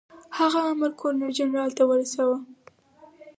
[0.37, 2.37] هغه امر ګورنر جنرال ته واستاوه.